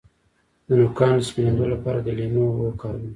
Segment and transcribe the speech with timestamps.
[0.67, 3.09] د نوکانو د سپینیدو لپاره د لیمو اوبه وکاروئ